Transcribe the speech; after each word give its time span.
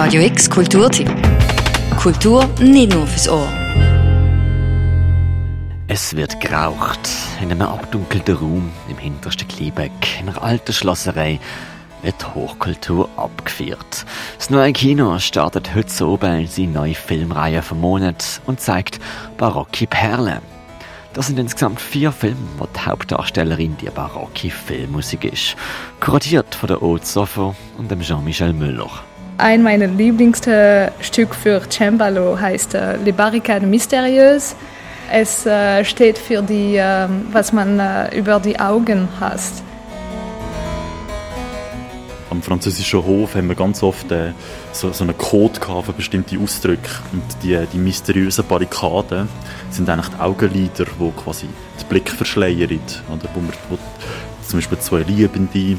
Radio 0.00 0.22
X 0.22 0.48
Kulturtipp. 0.48 1.10
Kultur 2.00 2.48
nicht 2.60 2.94
nur 2.94 3.04
fürs 3.04 3.28
Ohr. 3.28 3.48
Es 5.88 6.14
wird 6.14 6.40
geraucht 6.40 7.00
in 7.42 7.50
einem 7.50 7.62
abdunkelten 7.62 8.36
Raum 8.36 8.70
im 8.88 8.96
hintersten 8.96 9.48
Kliebeck, 9.48 10.20
in 10.20 10.28
einer 10.28 10.40
alten 10.40 10.72
Schlosserei 10.72 11.40
wird 12.02 12.32
Hochkultur 12.32 13.08
abgeführt. 13.16 14.06
Das 14.36 14.50
neue 14.50 14.72
Kino 14.72 15.18
startet 15.18 15.74
heute 15.74 16.06
oben 16.06 16.46
seine 16.46 16.68
neue 16.68 16.94
Filmreihe 16.94 17.60
vom 17.60 17.80
Monat 17.80 18.40
und 18.46 18.60
zeigt 18.60 19.00
barocke 19.36 19.88
Perlen. 19.88 20.42
Das 21.12 21.26
sind 21.26 21.40
insgesamt 21.40 21.80
vier 21.80 22.12
Filme, 22.12 22.36
wo 22.58 22.66
die 22.66 22.86
Hauptdarstellerin 22.86 23.76
die 23.78 23.90
barocke 23.90 24.50
Filmmusik 24.50 25.24
ist. 25.24 25.56
Kuratiert 25.98 26.54
von 26.54 26.68
der 26.68 26.80
Haute 26.80 27.04
Sofo 27.04 27.56
und 27.78 27.90
dem 27.90 28.00
Jean-Michel 28.00 28.52
Müller. 28.52 29.07
Ein 29.40 29.62
meiner 29.62 29.86
Lieblingsstücke 29.86 31.32
für 31.32 31.62
Cembalo 31.70 32.40
heißt 32.40 32.74
äh, 32.74 32.96
Les 32.96 33.14
Barricades 33.14 33.68
Mystérieuses. 33.68 34.56
Es 35.12 35.46
äh, 35.46 35.84
steht 35.84 36.18
für 36.18 36.42
die, 36.42 36.74
äh, 36.74 37.06
was 37.30 37.52
man 37.52 37.78
äh, 37.78 38.18
über 38.18 38.40
die 38.40 38.58
Augen 38.58 39.08
hat. 39.20 39.38
Am 42.30 42.42
französischen 42.42 43.04
Hof 43.04 43.36
haben 43.36 43.46
wir 43.46 43.54
ganz 43.54 43.80
oft 43.84 44.10
äh, 44.10 44.32
so, 44.72 44.90
so 44.90 45.04
einen 45.04 45.16
Code 45.16 45.60
für 45.84 45.92
bestimmte 45.92 46.36
Ausdrücke. 46.36 46.90
Und 47.12 47.22
die, 47.44 47.64
die 47.72 47.78
mysteriösen 47.78 48.44
Barrikaden 48.44 49.28
sind 49.70 49.88
eigentlich 49.88 50.08
die 50.08 50.20
Augenlider, 50.20 50.84
die 50.84 51.12
quasi 51.12 51.46
den 51.80 51.86
Blick 51.88 52.10
verschleiern. 52.10 52.80
Oder 53.08 53.28
wo, 53.34 53.40
man, 53.40 53.52
wo 53.68 53.78
zum 54.44 54.58
Beispiel 54.58 54.78
zwei 54.80 55.02
Liebende 55.02 55.78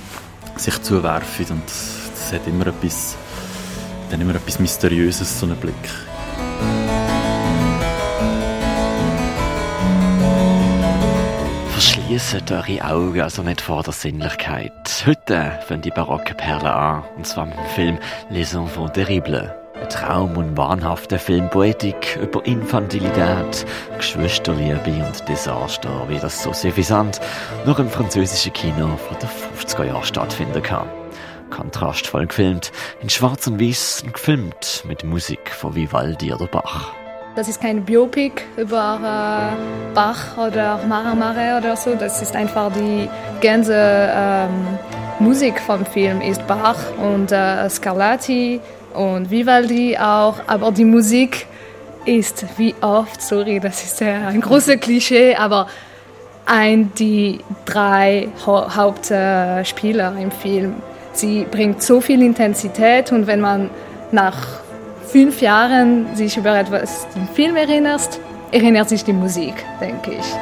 sich 0.55 0.81
zuwerfen. 0.81 1.45
Und 1.49 1.65
das, 1.65 2.09
das 2.15 2.33
hat 2.39 2.47
immer 2.47 2.67
etwas, 2.67 3.17
dann 4.09 4.21
immer 4.21 4.35
etwas 4.35 4.59
Mysteriöses, 4.59 5.39
so 5.39 5.45
einen 5.45 5.55
Blick. 5.57 5.75
Verschließen 11.71 12.41
eure 12.51 12.85
Augen 12.85 13.21
also 13.21 13.43
nicht 13.43 13.61
vor 13.61 13.83
der 13.83 13.93
Sinnlichkeit. 13.93 14.73
Heute 15.05 15.59
fangen 15.67 15.81
die 15.81 15.91
barocken 15.91 16.35
Perlen 16.35 16.65
an, 16.65 17.03
und 17.15 17.25
zwar 17.25 17.45
mit 17.45 17.57
dem 17.57 17.65
Film 17.65 17.99
Les 18.29 18.53
Enfants 18.53 18.93
Terribles. 18.93 19.49
Ein 19.79 19.89
Traum- 19.89 20.35
und 20.35 20.57
wahnhafte 20.57 21.17
Filmpoetik 21.17 22.19
über 22.21 22.45
Infantilität, 22.45 23.65
Geschwisterliebe 23.97 25.05
und 25.05 25.29
Desaster, 25.29 25.89
wie 26.09 26.19
das 26.19 26.43
so 26.43 26.51
suffisant 26.51 27.21
nur 27.65 27.79
im 27.79 27.89
französischen 27.89 28.51
Kino 28.51 28.97
von 28.97 29.17
den 29.19 29.29
50er 29.57 29.85
Jahren 29.85 30.03
stattfinden 30.03 30.61
kann. 30.61 30.89
Kontrastvoll 31.49 32.27
gefilmt, 32.27 32.71
in 33.01 33.09
schwarz 33.09 33.47
und 33.47 33.59
weiß 33.59 34.05
gefilmt 34.11 34.83
mit 34.87 35.03
Musik 35.03 35.51
von 35.51 35.75
Vivaldi 35.75 36.33
oder 36.33 36.47
Bach. 36.47 36.93
Das 37.35 37.47
ist 37.47 37.61
kein 37.61 37.85
Biopic 37.85 38.41
über 38.57 38.99
äh, 39.01 39.93
Bach 39.93 40.37
oder 40.37 40.79
Mara 40.87 41.15
Mare 41.15 41.57
oder 41.57 41.75
so. 41.75 41.95
Das 41.95 42.21
ist 42.21 42.35
einfach 42.35 42.71
die 42.73 43.07
ganze 43.41 43.75
ähm, 43.75 44.77
Musik 45.19 45.59
vom 45.59 45.85
Film 45.85 46.21
ist 46.21 46.45
Bach 46.47 46.77
und 46.97 47.31
äh, 47.31 47.69
Scarlatti 47.69 48.61
und 48.93 49.29
Vivaldi 49.29 49.97
auch. 49.97 50.35
Aber 50.47 50.71
die 50.71 50.85
Musik 50.85 51.45
ist 52.05 52.45
wie 52.57 52.73
oft, 52.81 53.21
sorry, 53.21 53.59
das 53.59 53.83
ist 53.83 54.01
ein 54.01 54.41
großes 54.41 54.79
Klischee, 54.79 55.35
aber 55.35 55.67
ein 56.45 56.91
die 56.95 57.39
drei 57.65 58.29
ha 58.45 58.75
Hauptspieler 58.75 60.15
im 60.17 60.31
Film. 60.31 60.75
Sie 61.13 61.45
bringt 61.49 61.81
so 61.81 62.01
viel 62.01 62.21
Intensität 62.21 63.11
und 63.11 63.27
wenn 63.27 63.41
man 63.41 63.69
nach 64.11 64.61
fünf 65.05 65.41
Jahren 65.41 66.15
sich 66.15 66.37
über 66.37 66.57
etwas 66.57 67.07
im 67.15 67.27
Film 67.27 67.55
erinnerst, 67.55 68.19
erinnert 68.51 68.89
sich 68.89 69.03
die 69.03 69.13
Musik, 69.13 69.65
denke 69.81 70.11
ich. 70.11 70.35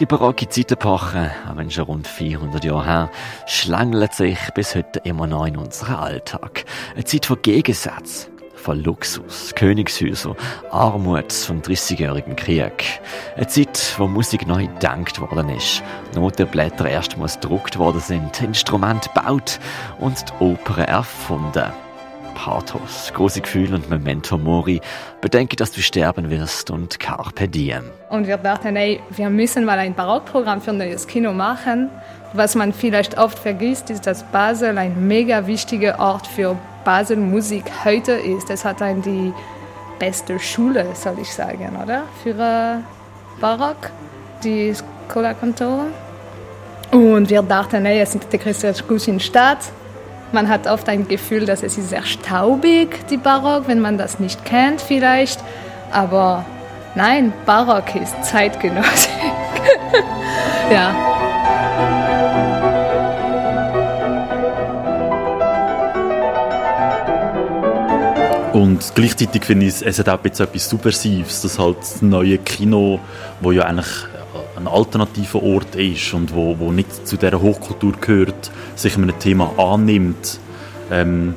Die 0.00 0.06
barocke 0.06 0.48
Zeitepoche, 0.48 1.30
auch 1.46 1.56
wenn 1.58 1.70
schon 1.70 1.84
rund 1.84 2.08
400 2.08 2.64
Jahre 2.64 2.86
her, 2.86 3.10
schlängelt 3.46 4.14
sich 4.14 4.38
bis 4.54 4.74
heute 4.74 5.00
immer 5.04 5.26
noch 5.26 5.44
in 5.44 5.58
unseren 5.58 5.96
Alltag. 5.96 6.64
Eine 6.94 7.04
Zeit 7.04 7.26
von 7.26 7.42
Gegensätzen, 7.42 8.32
von 8.60 8.82
Luxus, 8.84 9.54
Königshäuser, 9.54 10.36
Armut 10.70 11.48
und 11.48 11.66
30-jährigen 11.66 12.36
Krieg. 12.36 13.00
Eine 13.36 13.46
Zeit, 13.46 13.94
wo 13.98 14.06
Musik 14.06 14.46
neu 14.46 14.66
gedacht 14.66 15.20
worden 15.20 15.48
ist, 15.48 15.82
Notenblätter 16.14 16.88
erstmals 16.88 17.40
gedruckt 17.40 17.78
worden 17.78 18.00
sind, 18.00 18.42
Instrumente 18.42 19.08
gebaut 19.14 19.58
und 19.98 20.24
die 20.28 20.44
Oper 20.44 20.84
erfunden. 20.84 21.72
Pathos, 22.34 23.12
große 23.14 23.40
Gefühle 23.40 23.74
und 23.74 23.90
Memento 23.90 24.38
Mori. 24.38 24.80
Bedenke, 25.20 25.56
dass 25.56 25.72
du 25.72 25.82
sterben 25.82 26.30
wirst 26.30 26.70
und 26.70 26.98
Carpe 26.98 27.48
Diem. 27.48 27.84
Und 28.08 28.26
wir 28.26 28.38
dachten, 28.38 28.76
ey, 28.76 29.00
wir 29.10 29.28
müssen 29.28 29.64
mal 29.64 29.78
ein 29.78 29.94
Barockprogramm 29.94 30.62
für 30.62 30.70
ein 30.70 30.78
neues 30.78 31.06
Kino 31.06 31.32
machen. 31.32 31.90
Was 32.32 32.54
man 32.54 32.72
vielleicht 32.72 33.18
oft 33.18 33.38
vergisst, 33.38 33.90
ist, 33.90 34.06
dass 34.06 34.22
Basel 34.22 34.78
ein 34.78 35.06
mega 35.08 35.46
wichtiger 35.46 35.98
Ort 35.98 36.26
für 36.26 36.56
Basel-Musik 36.84 37.64
heute 37.84 38.12
ist. 38.12 38.50
Es 38.50 38.64
hat 38.64 38.82
ein 38.82 39.02
die 39.02 39.32
beste 39.98 40.38
Schule, 40.38 40.86
soll 40.94 41.18
ich 41.20 41.32
sagen, 41.32 41.76
oder? 41.82 42.04
Für 42.22 42.30
äh, 42.30 43.40
Barock, 43.40 43.90
die 44.42 44.74
Scola 44.74 45.34
Cantora. 45.34 45.86
Und 46.90 47.30
wir 47.30 47.42
dachten, 47.42 47.86
ey, 47.86 48.00
es 48.00 48.14
ist 48.14 48.32
die 48.32 48.38
größte 48.38 48.74
Stadt. 49.20 49.58
Man 50.32 50.48
hat 50.48 50.66
oft 50.66 50.88
ein 50.88 51.06
Gefühl, 51.06 51.44
dass 51.44 51.62
es 51.62 51.76
ist 51.76 51.90
sehr 51.90 52.04
staubig, 52.04 53.06
die 53.08 53.16
Barock, 53.16 53.66
wenn 53.66 53.80
man 53.80 53.98
das 53.98 54.18
nicht 54.18 54.44
kennt 54.44 54.80
vielleicht. 54.80 55.40
Aber 55.92 56.44
nein, 56.94 57.32
Barock 57.46 57.94
ist 57.96 58.24
zeitgenössisch. 58.24 59.10
ja. 60.72 61.09
Und 68.60 68.92
gleichzeitig 68.94 69.46
finde 69.46 69.64
ich, 69.64 69.80
es 69.80 69.98
hat 69.98 70.10
auch 70.10 70.22
etwas 70.22 70.68
Subversives, 70.68 71.40
dass 71.40 71.58
halt 71.58 71.78
das 71.78 72.02
neue 72.02 72.36
Kino, 72.36 73.00
wo 73.40 73.52
ja 73.52 73.62
eigentlich 73.62 73.88
ein 74.54 74.68
alternativer 74.68 75.42
Ort 75.42 75.76
ist 75.76 76.12
und 76.12 76.34
wo, 76.34 76.58
wo 76.58 76.70
nicht 76.70 77.08
zu 77.08 77.16
dieser 77.16 77.40
Hochkultur 77.40 77.94
gehört, 77.98 78.50
sich 78.76 78.98
einem 78.98 79.18
Thema 79.18 79.54
annimmt 79.56 80.38
ähm, 80.90 81.36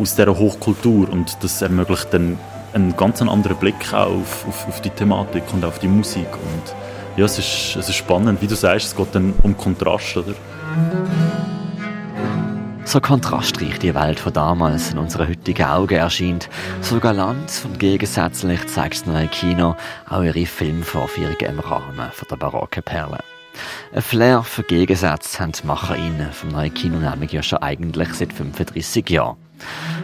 aus 0.00 0.14
dieser 0.14 0.38
Hochkultur. 0.38 1.10
Und 1.10 1.36
das 1.42 1.62
ermöglicht 1.62 2.14
dann 2.14 2.38
einen 2.72 2.96
ganz 2.96 3.20
anderen 3.20 3.56
Blick 3.56 3.92
auf, 3.92 4.46
auf, 4.46 4.68
auf, 4.68 4.80
die 4.82 4.90
Thematik 4.90 5.42
und 5.52 5.64
auf 5.64 5.80
die 5.80 5.88
Musik. 5.88 6.28
Und 6.32 6.74
ja, 7.16 7.24
es 7.24 7.40
ist, 7.40 7.74
es 7.74 7.88
ist 7.88 7.96
spannend, 7.96 8.40
wie 8.40 8.46
du 8.46 8.54
sagst, 8.54 8.86
es 8.86 8.94
geht 8.94 9.12
dann 9.12 9.34
um 9.42 9.56
Kontrast, 9.56 10.16
oder? 10.16 10.34
So 12.92 13.00
kontrastreich 13.00 13.78
die 13.78 13.94
Welt 13.94 14.20
von 14.20 14.34
damals 14.34 14.92
in 14.92 14.98
unseren 14.98 15.26
heutigen 15.26 15.64
Augen 15.64 15.94
erscheint, 15.94 16.50
so 16.82 17.00
galant 17.00 17.50
und 17.64 17.78
gegensätzlich 17.78 18.66
zeigt 18.66 18.96
das 18.96 19.06
neue 19.06 19.28
Kino 19.28 19.76
auch 20.10 20.22
ihre 20.22 20.44
Filmvorführungen 20.44 21.40
im 21.40 21.58
Rahmen 21.60 22.10
von 22.12 22.28
der 22.28 22.36
barocken 22.36 22.82
Perle. 22.82 23.20
Ein 23.94 24.02
Flair 24.02 24.42
für 24.42 24.62
Gegensätze 24.62 25.38
haben 25.38 25.52
die 25.52 25.66
MacherInnen 25.66 26.32
vom 26.32 26.50
neuen 26.50 26.74
Kino 26.74 26.98
nämlich 26.98 27.32
ja 27.32 27.42
schon 27.42 27.62
eigentlich 27.62 28.12
seit 28.12 28.34
35 28.34 29.08
Jahren. 29.08 29.38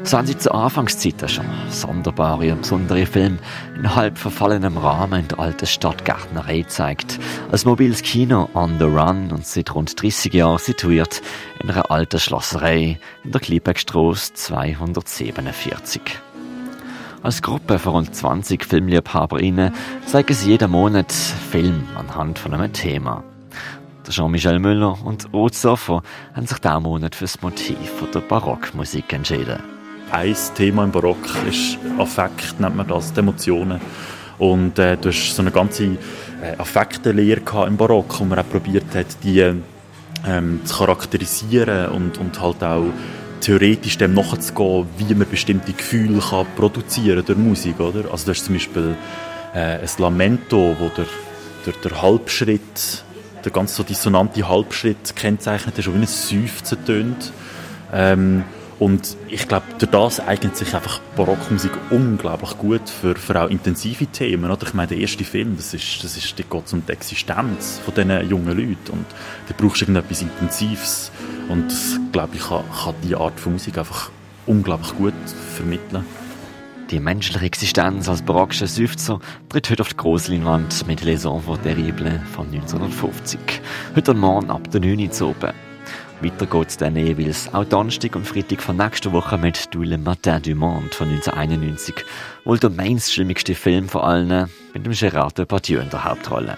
So 0.04 0.16
haben 0.16 0.26
sie 0.26 0.38
zu 0.38 0.52
Anfangszeiten 0.52 1.28
schon 1.28 1.44
sonderbare 1.68 2.52
und 2.52 2.62
besondere 2.62 3.04
Filme 3.04 3.38
in 3.76 3.94
halb 3.94 4.16
verfallenem 4.16 4.78
Rahmen 4.78 5.20
in 5.20 5.28
der 5.28 5.38
alten 5.38 5.66
Stadtgärtnerei 5.66 6.60
gezeigt. 6.60 7.18
Als 7.50 7.64
mobiles 7.64 8.02
Kino 8.02 8.48
on 8.54 8.78
the 8.78 8.84
run 8.84 9.30
und 9.30 9.46
seit 9.46 9.74
rund 9.74 10.00
30 10.00 10.32
Jahren 10.32 10.58
situiert 10.58 11.20
in 11.60 11.70
einer 11.70 11.90
alten 11.90 12.18
Schlosserei 12.18 12.98
in 13.24 13.32
der 13.32 13.40
Kliebeckstrasse 13.40 14.32
247. 14.34 16.00
Als 17.22 17.42
Gruppe 17.42 17.78
von 17.78 17.92
rund 17.92 18.14
20 18.14 18.64
FilmliebhaberInnen 18.64 19.74
zeigen 20.06 20.34
sie 20.34 20.50
jeden 20.52 20.70
Monat 20.70 21.12
Film 21.12 21.86
anhand 21.96 22.38
von 22.38 22.54
einem 22.54 22.72
Thema. 22.72 23.24
Jean-Michel 24.08 24.58
Müller 24.58 24.96
und 25.04 25.30
Ruth 25.34 25.54
Soffer 25.54 26.02
haben 26.34 26.46
sich 26.46 26.58
diesen 26.58 26.82
Monat 26.82 27.14
für 27.14 27.24
das 27.24 27.42
Motiv 27.42 27.92
der 28.14 28.20
Barockmusik 28.20 29.12
entschieden. 29.12 29.77
Ein 30.10 30.36
Thema 30.54 30.84
im 30.84 30.90
Barock 30.90 31.18
ist 31.48 31.78
Affekt, 31.98 32.60
nennt 32.60 32.76
man 32.76 32.86
das, 32.86 33.12
die 33.12 33.20
Emotionen. 33.20 33.80
Und 34.38 34.78
äh, 34.78 34.96
du 34.96 35.08
hast 35.08 35.34
so 35.34 35.42
eine 35.42 35.50
ganze 35.50 35.84
äh, 35.84 36.56
Affektenlehre 36.56 37.66
im 37.66 37.76
Barock, 37.76 38.20
wo 38.20 38.24
man 38.24 38.38
auch 38.38 38.48
probiert 38.48 38.94
hat, 38.94 39.22
die 39.22 39.40
ähm, 40.26 40.60
zu 40.64 40.76
charakterisieren 40.76 41.90
und, 41.90 42.18
und 42.18 42.40
halt 42.40 42.62
auch 42.62 42.86
theoretisch 43.40 43.98
dem 43.98 44.14
nachzugehen, 44.14 44.86
wie 44.96 45.14
man 45.14 45.28
bestimmte 45.28 45.72
Gefühle 45.72 46.20
kann 46.20 46.46
produzieren 46.56 47.24
durch 47.24 47.38
Musik, 47.38 47.78
oder? 47.78 48.10
Also 48.10 48.26
du 48.26 48.30
hast 48.30 48.44
zum 48.44 48.54
Beispiel 48.54 48.96
äh, 49.54 49.78
ein 49.78 49.88
Lamento, 49.98 50.76
wo 50.78 50.88
der, 50.88 51.06
der, 51.66 51.74
der 51.84 52.02
Halbschritt 52.02 53.04
der 53.44 53.52
ganz 53.52 53.76
so 53.76 53.82
dissonante 53.82 54.48
Halbschritt 54.48 55.14
kennzeichnet, 55.14 55.76
der 55.76 55.82
schon 55.82 55.94
wie 55.94 55.98
ein 55.98 56.06
Seufzen 56.06 56.84
tönt. 56.84 57.32
Ähm, 57.92 58.44
und 58.78 59.16
ich 59.28 59.48
glaube, 59.48 59.66
durch 59.78 59.90
das 59.90 60.20
eignet 60.20 60.56
sich 60.56 60.74
einfach 60.74 61.00
Barockmusik 61.16 61.72
unglaublich 61.90 62.56
gut 62.58 62.88
für, 62.88 63.16
für 63.16 63.42
auch 63.42 63.50
intensive 63.50 64.06
Themen. 64.06 64.50
Oder? 64.50 64.66
Ich 64.66 64.74
meine, 64.74 64.88
der 64.88 64.98
erste 64.98 65.24
Film, 65.24 65.56
das 65.56 65.74
ist, 65.74 66.04
das 66.04 66.16
ist, 66.16 66.38
der 66.38 66.44
geht 66.44 66.72
um 66.72 66.86
die 66.86 66.92
Existenz 66.92 67.80
von 67.84 67.94
diesen 67.94 68.30
jungen 68.30 68.56
Leuten. 68.56 68.92
Und 68.92 69.06
da 69.48 69.54
brauchst 69.56 69.80
du 69.80 69.84
irgendetwas 69.84 70.22
Intensives. 70.22 71.10
Und 71.48 71.66
das, 71.66 71.98
glaube 72.12 72.36
ich, 72.36 72.42
kann, 72.42 72.62
kann 72.84 72.94
diese 73.02 73.18
Art 73.18 73.40
von 73.40 73.54
Musik 73.54 73.78
einfach 73.78 74.10
unglaublich 74.46 74.94
gut 74.96 75.14
vermitteln. 75.56 76.04
Die 76.90 77.00
menschliche 77.00 77.44
Existenz 77.44 78.08
als 78.08 78.22
barockischer 78.22 78.68
Seufzer 78.68 79.18
tritt 79.48 79.68
heute 79.68 79.82
auf 79.82 79.88
die 79.88 79.96
Grossleinwand 79.96 80.86
mit 80.86 81.02
Les 81.02 81.24
Enfants 81.24 81.62
Terribles 81.62 82.20
von 82.32 82.46
1950. 82.46 83.40
Heute 83.94 84.14
Morgen 84.14 84.50
ab 84.50 84.70
der 84.70 84.80
9 84.80 85.10
Uhr 85.20 85.28
oben. 85.28 85.67
Weiter 86.20 86.46
geht 86.46 86.68
es 86.68 86.76
dann 86.76 86.96
jeweils 86.96 87.52
auch 87.54 87.64
Donnerstag 87.64 88.16
und 88.16 88.26
Freitag 88.26 88.60
von 88.60 88.76
nächster 88.76 89.12
Woche 89.12 89.38
mit 89.38 89.72
Du 89.72 89.82
Le 89.82 89.98
Matin 89.98 90.42
du 90.42 90.54
Monde 90.56 90.92
von 90.92 91.08
1991, 91.08 91.94
wohl 92.44 92.58
der 92.58 92.70
mainstreamigste 92.70 93.54
Film 93.54 93.88
von 93.88 94.00
allen, 94.00 94.50
mit 94.74 94.84
dem 94.84 94.92
Gérard 94.92 95.38
Depardieu 95.38 95.80
in 95.80 95.90
der 95.90 96.02
Hauptrolle. 96.02 96.56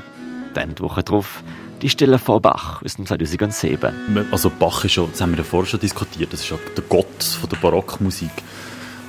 Dann 0.55 0.75
die 0.75 0.83
Woche 0.83 1.03
drauf 1.03 1.43
die 1.83 1.91
Stille 1.91 2.19
vor 2.19 2.41
Bach 2.41 2.83
aus 2.83 2.97
dem 2.97 3.05
2007. 3.05 4.27
Also 4.31 4.51
Bach 4.51 4.85
ist 4.85 4.93
schon, 4.93 5.11
das 5.11 5.21
haben 5.21 5.33
wir 5.33 5.39
ja 5.39 5.45
vorher 5.45 5.69
schon 5.69 5.81
diskutiert, 5.81 6.33
das 6.33 6.41
ist 6.41 6.51
ja 6.51 6.57
der 6.75 6.85
Gott 6.89 7.23
von 7.23 7.51
der 7.51 7.57
Barockmusik. 7.57 8.33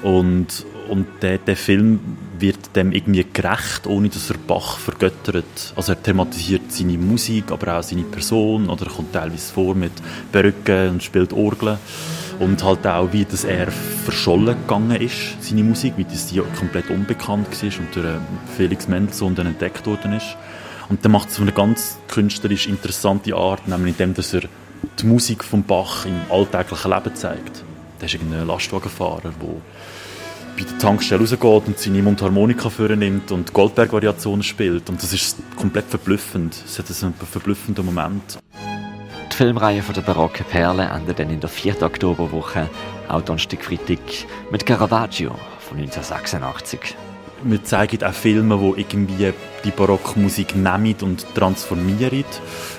Und, 0.03 0.65
und 0.89 1.07
der, 1.21 1.37
der 1.37 1.55
Film 1.55 1.99
wird 2.39 2.75
dem 2.75 2.91
irgendwie 2.91 3.25
gerecht, 3.31 3.85
ohne 3.87 4.09
dass 4.09 4.29
er 4.29 4.37
Bach 4.37 4.77
vergöttert. 4.77 5.73
Also 5.75 5.93
er 5.93 6.01
thematisiert 6.01 6.71
seine 6.71 6.97
Musik, 6.97 7.51
aber 7.51 7.77
auch 7.79 7.83
seine 7.83 8.03
Person, 8.03 8.69
oder 8.69 8.85
er 8.85 8.91
kommt 8.91 9.13
teilweise 9.13 9.53
vor 9.53 9.75
mit 9.75 9.91
Perücken 10.31 10.89
und 10.89 11.03
spielt 11.03 11.33
Orgeln. 11.33 11.77
Und 12.39 12.63
halt 12.63 12.87
auch, 12.87 13.13
wie 13.13 13.23
das 13.23 13.43
er 13.43 13.71
verschollen 13.71 14.57
gegangen 14.61 14.99
ist, 14.99 15.41
seine 15.41 15.63
Musik, 15.63 15.93
wie 15.97 16.05
das 16.05 16.27
die 16.27 16.41
komplett 16.57 16.89
unbekannt 16.89 17.47
war 17.49 17.79
und 17.79 17.95
durch 17.95 18.07
Felix 18.57 18.87
Mendelssohn 18.87 19.35
dann 19.35 19.47
entdeckt 19.47 19.85
worden 19.85 20.13
ist. 20.13 20.35
Und 20.89 21.05
dann 21.05 21.11
macht 21.11 21.29
es 21.29 21.35
auf 21.35 21.43
eine 21.43 21.51
ganz 21.51 21.97
künstlerisch 22.07 22.67
interessante 22.67 23.35
Art, 23.35 23.67
nämlich 23.67 23.93
indem 23.99 24.15
dass 24.15 24.33
er 24.33 24.41
die 24.99 25.05
Musik 25.05 25.43
von 25.43 25.63
Bach 25.63 26.05
im 26.05 26.19
alltäglichen 26.29 26.91
Leben 26.91 27.15
zeigt. 27.15 27.63
Da 27.99 28.07
ist 28.07 28.15
irgendein 28.15 28.47
Lastwagenfahrer, 28.47 29.21
der 29.21 29.33
bei 30.57 30.63
der 30.63 30.77
Tankstelle 30.77 31.21
rausgeht 31.21 31.67
und 31.67 31.79
seine 31.79 32.01
Mundharmonika 32.01 32.69
vornimmt 32.69 33.31
und 33.31 33.53
Goldberg-Variationen 33.53 34.43
spielt. 34.43 34.89
Und 34.89 35.01
das 35.01 35.13
ist 35.13 35.37
komplett 35.55 35.85
verblüffend. 35.85 36.55
Es 36.65 36.79
hat 36.79 36.85
einen 37.03 37.13
verblüffenden 37.13 37.85
Moment. 37.85 38.39
Die 39.31 39.35
Filmreihe 39.35 39.81
von 39.81 39.95
der 39.95 40.01
barocken 40.01 40.45
Perle 40.45 40.83
endet 40.83 41.19
dann 41.19 41.29
in 41.29 41.39
der 41.39 41.49
4. 41.49 41.81
Oktoberwoche, 41.81 42.69
auch 43.07 43.21
Donnerstag, 43.21 43.63
Freitag, 43.63 43.99
mit 44.51 44.65
Caravaggio 44.65 45.35
von 45.59 45.77
1986. 45.77 46.95
Wir 47.43 47.63
zeigen 47.63 48.03
auch 48.03 48.13
Filme, 48.13 48.57
die 48.57 48.81
irgendwie 48.81 49.33
die 49.63 49.71
Barockmusik 49.71 50.55
nehmen 50.55 50.95
und 51.01 51.25
transformieren. 51.33 52.25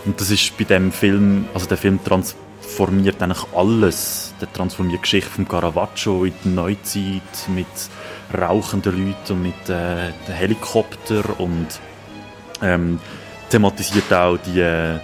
Und 0.04 0.20
das 0.20 0.30
ist 0.30 0.56
bei 0.56 0.64
dem 0.64 0.92
Film, 0.92 1.46
also 1.54 1.66
der 1.66 1.78
Film 1.78 1.98
transformiert 2.04 2.41
transformiert 2.76 3.22
eigentlich 3.22 3.44
alles. 3.54 4.34
Der 4.40 4.52
transformiert 4.52 4.98
die 4.98 5.02
Geschichte 5.02 5.30
von 5.30 5.46
Caravaggio 5.46 6.24
in 6.24 6.32
die 6.44 6.48
Neuzeit 6.48 7.48
mit 7.54 7.66
rauchenden 8.36 9.06
Leuten 9.06 9.32
und 9.34 9.42
mit 9.42 9.68
äh, 9.68 10.12
Helikopter 10.32 11.22
und 11.38 11.68
ähm, 12.62 12.98
thematisiert 13.50 14.12
auch 14.12 14.38
die, 14.38 14.60
äh, 14.60 14.98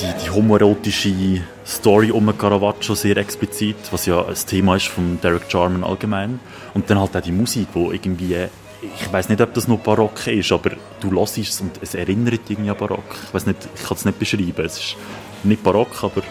die, 0.00 0.24
die 0.24 0.30
homoerotische 0.30 1.42
Story 1.66 2.10
um 2.10 2.36
Caravaggio 2.36 2.94
sehr 2.94 3.16
explizit, 3.16 3.76
was 3.90 4.06
ja 4.06 4.24
ein 4.24 4.34
Thema 4.46 4.76
ist 4.76 4.86
von 4.86 5.18
Derek 5.20 5.52
Jarman 5.52 5.84
allgemein. 5.84 6.38
Und 6.74 6.88
dann 6.90 7.00
halt 7.00 7.16
auch 7.16 7.20
die 7.20 7.32
Musik, 7.32 7.68
wo 7.74 7.90
irgendwie 7.90 8.36
ich 9.00 9.10
weiß 9.10 9.30
nicht, 9.30 9.40
ob 9.40 9.54
das 9.54 9.66
noch 9.66 9.78
barock 9.78 10.26
ist, 10.26 10.52
aber 10.52 10.72
du 11.00 11.10
hörst 11.10 11.38
es 11.38 11.58
und 11.58 11.70
es 11.80 11.94
erinnert 11.94 12.40
irgendwie 12.48 12.68
an 12.68 12.76
barock. 12.76 13.16
Ich 13.28 13.32
weiß 13.32 13.46
nicht, 13.46 13.66
ich 13.74 13.82
kann 13.82 13.96
es 13.96 14.04
nicht 14.04 14.18
beschreiben. 14.18 14.62
Es 14.62 14.78
ist 14.78 14.96
nicht 15.42 15.62
barock, 15.62 16.04
aber 16.04 16.22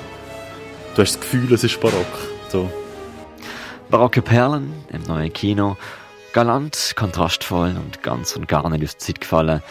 du 0.95 1.01
hast 1.01 1.13
das 1.13 1.21
Gefühl, 1.21 1.51
es 1.53 1.63
ist 1.63 1.79
barock. 1.79 2.05
So. 2.49 2.69
Barocke 3.89 4.21
Perlen 4.21 4.73
im 4.89 5.01
neuen 5.03 5.31
Kino, 5.33 5.77
galant, 6.33 6.93
kontrastvoll 6.95 7.75
und 7.75 8.03
ganz 8.03 8.35
und 8.35 8.47
gar 8.47 8.69
nicht 8.69 8.83
aus 8.83 8.97
der 8.97 8.99
Zeit 8.99 9.21
gefallen, 9.21 9.61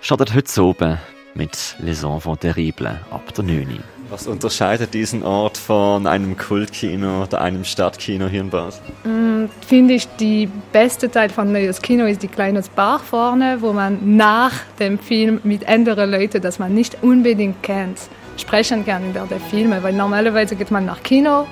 startet 0.00 0.34
heute 0.34 0.62
oben 0.62 0.98
mit 1.34 1.76
Les 1.80 2.02
Enfants 2.02 2.40
Terribles 2.40 2.96
ab 3.10 3.34
der 3.34 3.44
9. 3.44 3.82
Was 4.10 4.26
unterscheidet 4.26 4.94
diesen 4.94 5.22
Ort 5.22 5.58
von 5.58 6.06
einem 6.06 6.36
Kultkino 6.36 7.24
oder 7.24 7.42
einem 7.42 7.62
Stadtkino 7.62 8.26
hier 8.26 8.40
in 8.40 8.48
Basel? 8.48 8.80
Mm, 9.04 9.50
Finde 9.66 9.94
ich, 9.94 10.08
die 10.16 10.48
beste 10.72 11.10
Teil 11.10 11.28
von 11.28 11.52
Neues 11.52 11.82
Kino 11.82 12.06
ist 12.06 12.22
die 12.22 12.28
kleine 12.28 12.62
Bar 12.74 13.00
vorne, 13.00 13.58
wo 13.60 13.74
man 13.74 14.16
nach 14.16 14.52
dem 14.78 14.98
Film 14.98 15.40
mit 15.44 15.68
anderen 15.68 16.10
Leuten, 16.10 16.40
das 16.40 16.58
man 16.58 16.72
nicht 16.72 17.02
unbedingt 17.02 17.62
kennt, 17.62 17.98
sprechen 18.40 18.84
kann 18.84 19.10
über 19.10 19.26
die 19.30 19.40
Filme, 19.50 19.82
weil 19.82 19.92
normalerweise 19.92 20.56
geht 20.56 20.70
man 20.70 20.86
nach 20.86 21.02
Kino, 21.02 21.46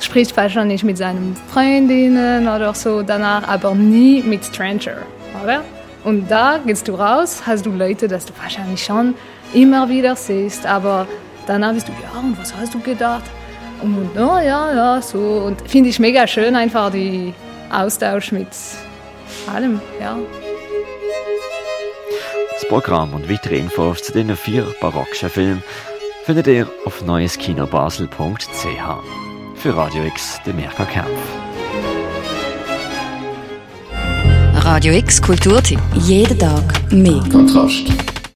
spricht 0.00 0.36
wahrscheinlich 0.36 0.82
mit 0.82 0.98
seinen 0.98 1.36
Freundinnen 1.52 2.48
oder 2.48 2.74
so 2.74 3.02
danach, 3.02 3.46
aber 3.48 3.74
nie 3.74 4.22
mit 4.22 4.44
Stranger, 4.44 4.98
oder? 5.42 5.62
Und 6.04 6.30
da 6.30 6.58
gehst 6.64 6.88
du 6.88 6.94
raus, 6.94 7.42
hast 7.46 7.66
du 7.66 7.70
Leute, 7.70 8.08
dass 8.08 8.24
du 8.24 8.32
wahrscheinlich 8.40 8.82
schon 8.82 9.14
immer 9.52 9.88
wieder 9.88 10.16
siehst, 10.16 10.66
aber 10.66 11.06
danach 11.46 11.74
bist 11.74 11.88
du, 11.88 11.92
ja, 11.92 12.18
und 12.18 12.38
was 12.38 12.54
hast 12.54 12.72
du 12.72 12.80
gedacht? 12.80 13.24
Und 13.82 14.10
oh, 14.16 14.38
ja, 14.38 14.74
ja, 14.74 15.02
so. 15.02 15.18
Und 15.18 15.68
finde 15.68 15.88
ich 15.90 15.98
mega 15.98 16.26
schön, 16.26 16.54
einfach 16.54 16.90
die 16.90 17.34
Austausch 17.70 18.32
mit 18.32 18.48
allem, 19.52 19.80
ja. 20.00 20.16
Das 22.52 22.68
Programm 22.68 23.14
und 23.14 23.30
weitere 23.30 23.56
Infos 23.56 24.02
zu 24.02 24.12
den 24.12 24.36
vier 24.36 24.66
barockischen 24.80 25.30
Filmen 25.30 25.62
findet 26.30 26.46
ihr 26.46 26.68
auf 26.84 27.04
neueskinobasel.ch. 27.04 28.06
Für 29.56 29.76
Radio 29.76 30.04
X, 30.04 30.38
der 30.46 30.54
Mirka 30.54 30.84
Kempf. 30.84 31.08
Radio 34.54 34.94
X 34.94 35.20
Kulturtipp. 35.20 35.80
Jeden 35.96 36.38
Tag 36.38 36.92
mehr. 36.92 37.20
Kontrast. 37.32 38.19